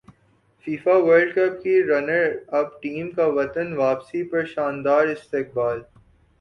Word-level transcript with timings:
FIFA World 0.67 1.33
cup 1.35 1.61
کی 1.63 1.75
runner up 1.83 2.81
team 2.81 3.11
کا 3.11 3.25
وطن 3.35 3.73
واپسی 3.77 4.23
پر 4.29 4.45
شاندار 4.55 5.07
استقبال 5.07 5.81